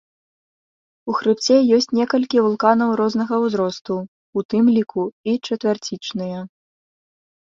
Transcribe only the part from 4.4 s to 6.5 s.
у тым ліку і чацвярцічныя.